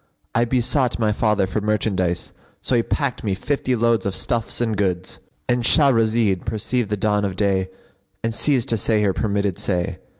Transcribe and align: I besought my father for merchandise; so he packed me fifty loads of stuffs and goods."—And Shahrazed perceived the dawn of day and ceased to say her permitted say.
I 0.33 0.45
besought 0.45 0.97
my 0.97 1.11
father 1.11 1.45
for 1.45 1.61
merchandise; 1.61 2.33
so 2.59 2.75
he 2.75 2.81
packed 2.81 3.23
me 3.23 3.35
fifty 3.35 3.75
loads 3.75 4.03
of 4.03 4.15
stuffs 4.15 4.59
and 4.59 4.75
goods."—And 4.75 5.61
Shahrazed 5.61 6.43
perceived 6.43 6.89
the 6.89 6.97
dawn 6.97 7.23
of 7.23 7.35
day 7.35 7.69
and 8.23 8.33
ceased 8.33 8.69
to 8.69 8.77
say 8.77 9.03
her 9.03 9.13
permitted 9.13 9.59
say. 9.59 9.99